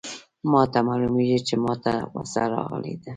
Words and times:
ما 0.51 0.61
ته 0.71 0.79
معلومیږي 0.87 1.39
چي 1.47 1.55
ما 1.63 1.73
ته 1.83 1.93
غوسه 2.11 2.43
راغلې 2.53 2.93
ده. 3.01 3.09